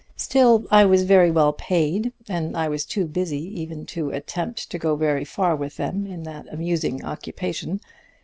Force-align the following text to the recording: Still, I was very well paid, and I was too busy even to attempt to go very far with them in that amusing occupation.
Still, 0.17 0.65
I 0.71 0.83
was 0.83 1.03
very 1.03 1.29
well 1.29 1.53
paid, 1.53 2.11
and 2.27 2.57
I 2.57 2.67
was 2.69 2.85
too 2.87 3.05
busy 3.05 3.43
even 3.61 3.85
to 3.93 4.09
attempt 4.09 4.71
to 4.71 4.79
go 4.79 4.95
very 4.95 5.23
far 5.23 5.55
with 5.55 5.77
them 5.77 6.07
in 6.07 6.23
that 6.23 6.51
amusing 6.51 7.05
occupation. 7.05 7.79